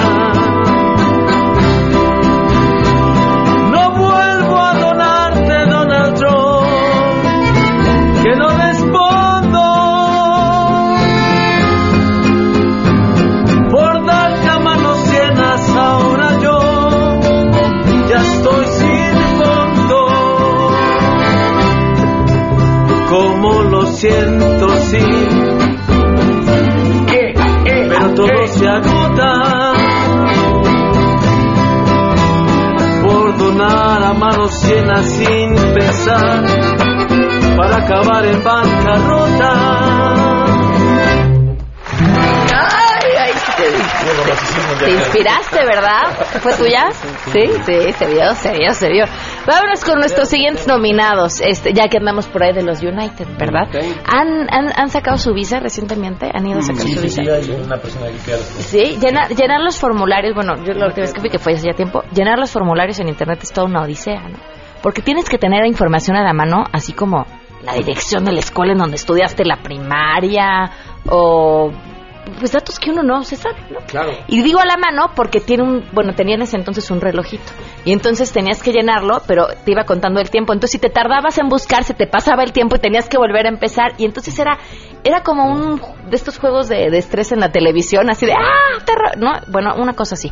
[35.04, 36.46] Sin pensar
[37.58, 39.82] para acabar en bancarrota
[43.58, 46.04] te, te inspiraste, ¿verdad?
[46.42, 46.90] ¿Fue tuya?
[47.32, 49.06] Sí, sí, se vio, se vio, se vio.
[49.46, 53.68] Vámonos con nuestros siguientes nominados, este, ya que andamos por ahí de los United, ¿verdad?
[54.08, 56.30] ¿Han, han, han sacado su visa recientemente?
[56.34, 57.22] ¿Han ido a sacar Sí, su sí, visa?
[57.24, 61.14] sí, hay una persona que Sí, llenar, llenar los formularios, bueno, yo la última vez
[61.14, 63.84] que vi que fue hace ya tiempo, llenar los formularios en internet es toda una
[63.84, 64.61] odisea, ¿no?
[64.82, 67.26] Porque tienes que tener información a la mano, así como
[67.64, 70.72] la dirección de la escuela en donde estudiaste la primaria
[71.08, 71.72] o
[72.38, 73.80] pues datos que uno no se sabe, ¿no?
[73.88, 74.12] Claro.
[74.28, 77.52] Y digo a la mano porque tiene un, bueno, tenía en ese entonces un relojito.
[77.84, 80.54] Y entonces tenías que llenarlo, pero te iba contando el tiempo.
[80.54, 83.48] Entonces si te tardabas en buscar, se te pasaba el tiempo y tenías que volver
[83.48, 83.94] a empezar.
[83.98, 84.60] Y entonces era,
[85.04, 88.84] era como un de estos juegos de, de estrés en la televisión, así de, ¡ah!
[88.86, 89.32] terror", ¿no?
[89.48, 90.32] Bueno, una cosa así.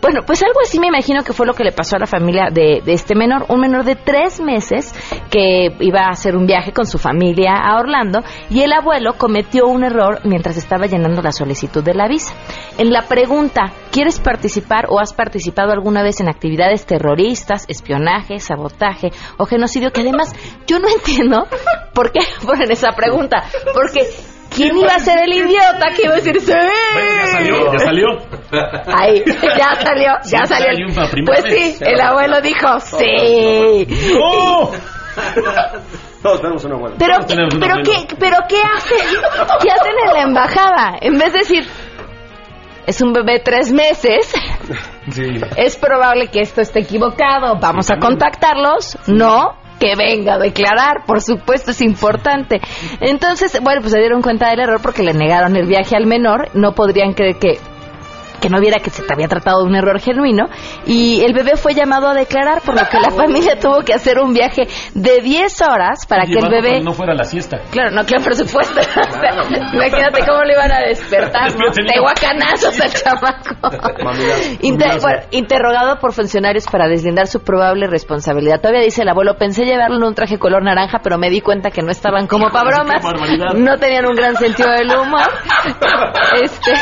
[0.00, 2.48] Bueno, pues algo así me imagino que fue lo que le pasó a la familia
[2.52, 3.46] de, de este menor.
[3.48, 4.94] Un menor de tres meses
[5.30, 9.66] que iba a hacer un viaje con su familia a Orlando y el abuelo cometió
[9.66, 12.34] un error mientras estaba llenando la solicitud de la visa.
[12.78, 19.10] En la pregunta, ¿quieres participar o has participado alguna vez en actividades terroristas, espionaje, sabotaje
[19.38, 19.90] o genocidio?
[19.90, 20.32] Que además
[20.66, 21.46] yo no entiendo
[21.94, 23.42] por qué ponen esa pregunta.
[23.72, 24.08] Porque
[24.54, 26.52] ¿quién iba a ser el idiota que iba a decir sí?
[26.52, 28.06] Ya salió, ya salió.
[28.94, 29.24] Ahí,
[29.58, 30.86] ya salió, ya salió.
[31.26, 33.86] Pues sí, el abuelo dijo sí.
[34.14, 34.70] ¡No!
[36.24, 36.96] Todos tenemos una abuela.
[36.98, 39.20] Pero, un pero qué, pero qué hacen,
[39.62, 41.68] qué hacen en la embajada, en vez de decir
[42.86, 44.32] es un bebé de tres meses,
[45.10, 45.22] Sí.
[45.58, 51.20] es probable que esto esté equivocado, vamos a contactarlos, no que venga a declarar, por
[51.20, 52.62] supuesto es importante.
[53.00, 56.48] Entonces, bueno, pues se dieron cuenta del error porque le negaron el viaje al menor,
[56.54, 57.58] no podrían creer que
[58.44, 60.50] que no viera que se te había tratado de un error genuino.
[60.84, 64.18] Y el bebé fue llamado a declarar, por lo que la familia tuvo que hacer
[64.18, 66.82] un viaje de 10 horas para que el bebé...
[66.82, 67.58] no fuera a la siesta.
[67.70, 68.80] Claro, no, claro, por supuesto.
[69.72, 71.64] Imagínate cómo le iban a despertar, ¿no?
[72.02, 73.54] Guacanazos al chamaco.
[74.60, 78.60] Inter- bueno, interrogado por funcionarios para deslindar su probable responsabilidad.
[78.60, 81.70] Todavía dice el abuelo, pensé llevarlo en un traje color naranja, pero me di cuenta
[81.70, 83.02] que no estaban como para bromas.
[83.56, 85.30] No tenían un gran sentido del humor.
[86.42, 86.72] Este,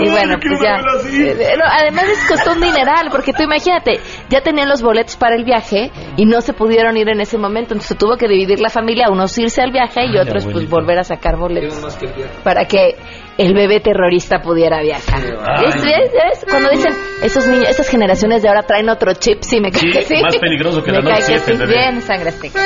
[0.00, 0.76] y bueno, pues ya.
[1.10, 5.34] Eh, no, además les costó un dineral, porque tú imagínate, ya tenían los boletos para
[5.36, 8.68] el viaje y no se pudieron ir en ese momento, entonces tuvo que dividir la
[8.70, 11.96] familia, unos irse al viaje y Ay, otros pues volver a sacar boletos
[12.42, 12.96] para que
[13.38, 15.20] el bebé terrorista pudiera viajar.
[15.20, 15.74] ¿Ves?
[15.82, 16.10] ¿Ves?
[16.12, 16.44] ¿Ves?
[16.48, 16.92] Cuando dicen
[17.22, 20.22] esos niños, esas generaciones de ahora traen otro chip, sí me cae Sí, que sí.
[20.22, 21.58] más peligroso que me la cae Note que 7, sí.
[21.58, 21.74] bebé.
[21.74, 22.60] Bien, sangre azteca.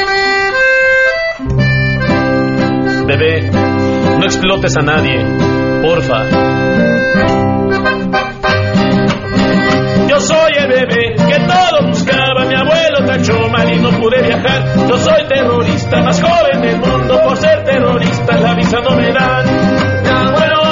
[3.07, 3.51] Bebé,
[4.19, 5.25] no explotes a nadie,
[5.83, 7.48] porfa.
[10.69, 14.89] Bebé que todo buscaba, mi abuelo tachó mal y no pude viajar.
[14.89, 19.47] Yo soy terrorista, más joven del mundo, por ser terrorista la visa no me dan.
[20.03, 20.63] Mi abuelo,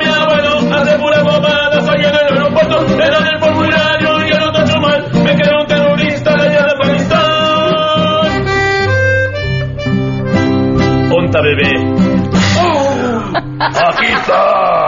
[0.00, 4.38] mi abuelo, hace pura bobada, soy en el aeropuerto, me dan el formulario y yo
[4.38, 7.20] no tacho mal, me quedo un terrorista allá de Afganistán.
[11.10, 11.72] Ponta bebé.
[13.60, 14.79] Aquí está.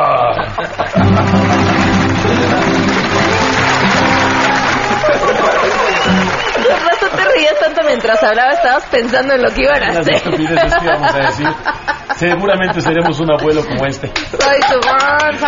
[7.34, 10.14] Rías tanto mientras hablaba, estabas pensando en lo que iban a hacer.
[10.14, 11.46] estupideces que íbamos a decir.
[12.16, 14.08] Seguramente seremos un abuelo como este.
[14.08, 15.38] Soy tu bon.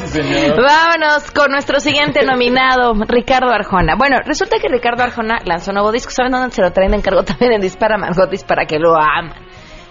[0.00, 0.56] Sí, señor.
[0.60, 3.94] Vámonos con nuestro siguiente nominado, Ricardo Arjona.
[3.96, 6.10] Bueno, resulta que Ricardo Arjona lanzó un nuevo disco.
[6.10, 7.22] ¿Saben dónde se lo traen de encargo?
[7.22, 9.34] También en Dispara Margotis para que lo aman.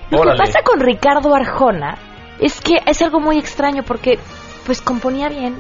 [0.10, 0.38] Lo Órale.
[0.38, 1.98] que pasa con Ricardo Arjona
[2.40, 4.20] es que es algo muy extraño porque
[4.66, 5.58] pues componía bien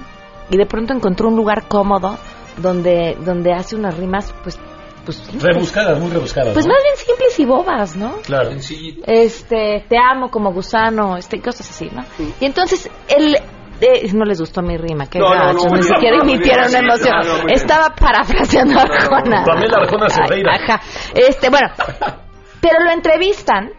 [0.49, 2.17] y de pronto encontró un lugar cómodo
[2.57, 4.59] donde donde hace unas rimas pues
[5.07, 5.41] pues.
[5.41, 6.53] Rebuscadas, muy rebuscadas.
[6.53, 6.73] pues ¿no?
[6.73, 8.17] más bien simples y bobas, ¿no?
[8.23, 8.49] Claro.
[8.51, 12.03] este, te amo como gusano, este, cosas así, ¿no?
[12.41, 13.37] Y entonces, él,
[13.79, 16.75] eh, no les gustó mi rima, que No, no, no, gacho, ni siquiera emitieron sí,
[16.75, 17.49] emoción.
[17.49, 19.43] Estaba parafraseando a Arjona.
[19.45, 20.51] Pamela Arjona Cerdeira.
[20.53, 20.81] Ay, Ajá.
[21.15, 21.69] Este, bueno,
[22.61, 23.71] pero lo entrevistan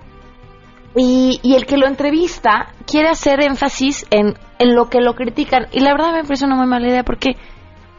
[0.96, 5.66] y, y el que lo entrevista quiere hacer énfasis en, en lo que lo critican.
[5.72, 7.36] Y la verdad me parece una muy mala idea porque,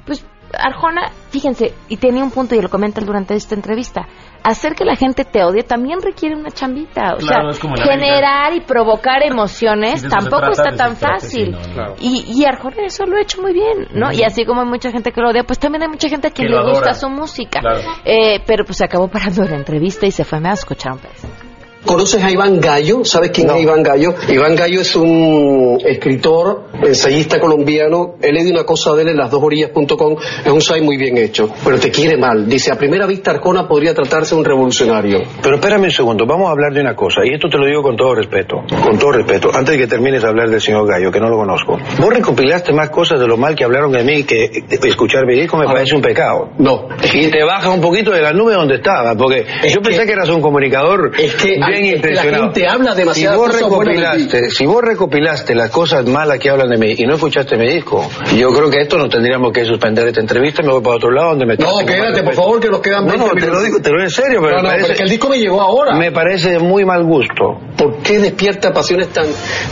[0.05, 0.25] pues,
[0.57, 4.07] Arjona, fíjense, y tenía un punto y lo comenta durante esta entrevista.
[4.43, 7.13] Hacer que la gente te odie también requiere una chambita.
[7.15, 11.55] O Claro, sea, generar y provocar emociones tampoco trata, está tan fácil.
[11.99, 14.11] Y, y Arjona eso lo ha hecho muy bien, ¿no?
[14.13, 16.43] Y así como hay mucha gente que lo odia, pues también hay mucha gente que
[16.43, 17.59] Que le gusta su música.
[17.59, 17.79] Claro.
[18.05, 20.39] Eh, pero pues se acabó parando la entrevista y se fue.
[20.39, 21.48] Me va a escuchar un pedacito.
[21.85, 23.03] ¿Conoces a Iván Gallo?
[23.05, 24.13] ¿Sabes quién es Iván Gallo?
[24.27, 28.15] Iván Gallo es un escritor, ensayista colombiano.
[28.21, 30.17] He leído una cosa de él en lasdosorillas.com.
[30.45, 32.47] Es un site muy bien hecho, pero te quiere mal.
[32.47, 35.19] Dice, a primera vista Arjona podría tratarse de un revolucionario.
[35.41, 37.81] Pero espérame un segundo, vamos a hablar de una cosa, y esto te lo digo
[37.81, 41.11] con todo respeto, con todo respeto, antes de que termines de hablar del señor Gallo,
[41.11, 41.77] que no lo conozco.
[41.99, 45.57] Vos recopilaste más cosas de lo mal que hablaron de mí que escuchar mi disco
[45.57, 46.49] me parece un pecado.
[46.59, 46.89] No.
[47.13, 50.29] Y te baja un poquito de la nube donde estaba, porque yo pensé que eras
[50.29, 52.43] un comunicador Es que- bien que la intencionado.
[52.45, 56.77] gente habla si demasiadas vos recopilaste, si vos recopilaste las cosas malas que hablan de
[56.77, 58.07] mí y no escuchaste mi disco,
[58.37, 61.29] yo creo que esto no tendríamos que suspender esta entrevista, me voy para otro lado
[61.29, 62.31] donde me No, quédate, por respeto.
[62.41, 64.39] favor, que nos quedan No, 20 no, te lo digo, te lo digo en serio,
[64.41, 65.95] pero No, me no, parece, pero es que el disco me llegó ahora.
[65.95, 67.59] me parece de muy mal gusto.
[67.77, 69.25] ¿Por qué despierta pasiones tan,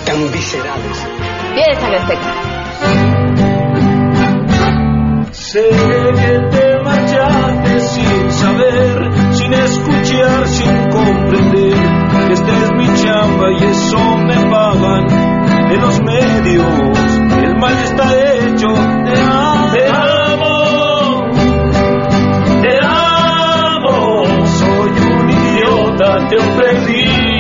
[0.06, 1.08] tan viscerales?
[1.56, 2.34] Bien, sangre azteca.
[5.32, 11.76] Sé que te marchaste sin saber, sin escuchar, sin comprender.
[12.30, 15.05] Esta es mi chamba y eso me pagan
[15.71, 16.99] en los medios.
[17.43, 19.71] El mal está hecho, te amo.
[19.73, 20.55] Te amo.
[22.61, 24.25] Te amo.
[24.45, 27.38] Soy un idiota, te ofendí.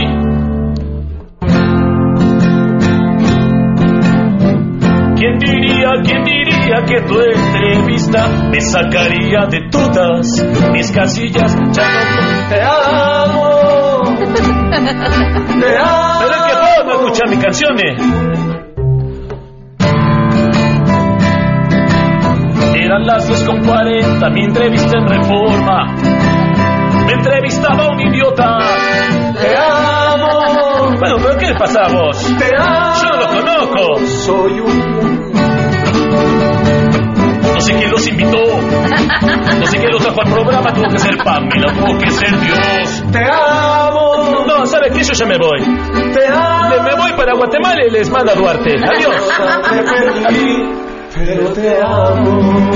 [5.17, 10.27] ¿Quién diría, quién diría que tu entrevista me sacaría de todas
[10.71, 11.55] mis casillas?
[11.73, 13.46] Ya no te amo.
[14.69, 16.19] Te amo.
[16.19, 18.01] Pero es que forma escuchar mis canciones.
[22.75, 25.95] Eran las 2 con 40, mi entrevista en reforma.
[27.05, 28.59] Me entrevistaba un idiota.
[29.39, 30.95] Te amo.
[30.99, 32.17] Bueno, pero ¿qué le pasa a vos?
[32.37, 32.93] Te amo.
[33.01, 34.05] Yo no lo conozco.
[34.05, 35.07] Soy un
[37.57, 38.46] no sé quién los invitó.
[39.59, 40.73] No sé quién los trajo al programa.
[40.73, 43.03] Tuvo que ser Pamela, tuvo que ser Dios.
[43.11, 44.45] Te amo.
[44.47, 45.03] No, ¿sabe qué?
[45.03, 45.61] Yo ya me voy.
[46.13, 46.83] Te amo.
[46.83, 48.75] Me voy para Guatemala y les manda Duarte.
[48.75, 49.15] Adiós.
[51.15, 52.67] pero te amo.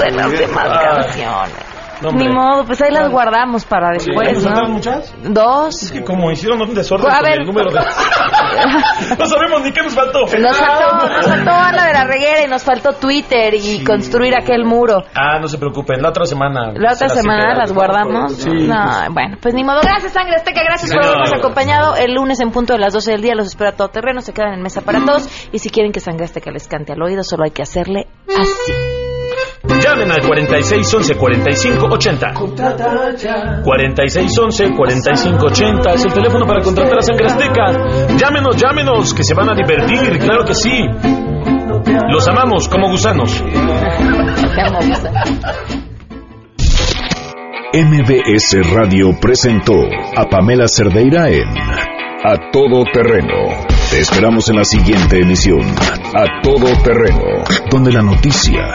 [0.00, 1.71] De las demás canciones.
[2.02, 2.10] No.
[2.12, 4.68] Ni modo, pues ahí las guardamos para después, ¿Nos ¿no?
[4.68, 5.14] muchas?
[5.22, 5.82] Dos.
[5.84, 7.40] Es que como hicieron un desorden A con ver.
[7.40, 7.78] el número de...
[9.18, 10.20] no sabemos ni qué nos faltó.
[10.20, 14.64] Nos faltó, nos faltó la de la reguera y nos faltó Twitter y construir aquel
[14.64, 15.04] muro.
[15.14, 16.72] Ah, no se preocupen, la otra semana.
[16.74, 18.32] La otra semana las la- guardamos.
[18.36, 18.50] Sí.
[18.50, 19.80] No, bueno, pues ni modo.
[19.82, 20.62] Gracias, Sangre Azteca.
[20.64, 21.96] Gracias por habernos acompañado.
[21.96, 24.20] El lunes en punto de las 12 del día los espera todo terreno.
[24.20, 25.28] Se quedan en mesa para todos.
[25.52, 29.01] Y si quieren que Sangre Azteca les cante al oído, solo hay que hacerle así.
[29.64, 32.32] Llamen al 4611 4580.
[33.64, 38.16] 4611 4580 es el teléfono para contratar a Sangre Azteca.
[38.16, 40.86] Llámenos, llámenos, que se van a divertir, claro que sí.
[42.10, 43.42] Los amamos como gusanos.
[47.74, 49.74] MBS Radio presentó
[50.16, 51.48] a Pamela Cerdeira en
[52.24, 53.66] A Todo Terreno.
[53.90, 55.62] Te esperamos en la siguiente emisión,
[56.14, 58.74] A Todo Terreno, donde la noticia